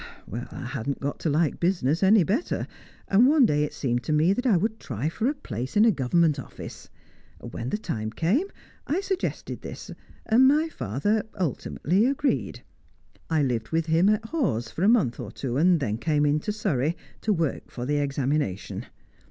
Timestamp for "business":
1.59-2.01